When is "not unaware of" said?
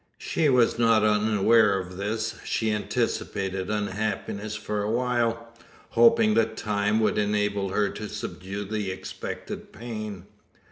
0.79-1.95